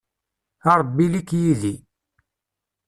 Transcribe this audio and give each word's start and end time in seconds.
A 0.69 0.71
Ṛebbi 0.79 1.01
ili-k 1.05 1.29
yid-i. 1.41 1.75